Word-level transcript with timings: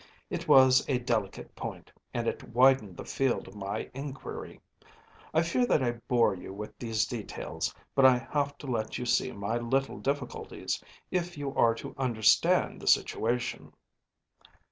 It 0.31 0.47
was 0.47 0.83
a 0.89 0.97
delicate 0.97 1.55
point, 1.55 1.91
and 2.11 2.25
it 2.27 2.41
widened 2.55 2.97
the 2.97 3.05
field 3.05 3.47
of 3.47 3.53
my 3.53 3.87
inquiry. 3.93 4.59
I 5.31 5.43
fear 5.43 5.67
that 5.67 5.83
I 5.83 5.91
bore 6.07 6.33
you 6.33 6.51
with 6.51 6.75
these 6.79 7.05
details, 7.05 7.71
but 7.93 8.03
I 8.03 8.17
have 8.31 8.57
to 8.57 8.65
let 8.65 8.97
you 8.97 9.05
see 9.05 9.31
my 9.31 9.57
little 9.57 9.99
difficulties, 9.99 10.83
if 11.11 11.37
you 11.37 11.53
are 11.53 11.75
to 11.75 11.93
understand 11.99 12.81
the 12.81 12.87
situation. 12.87 13.73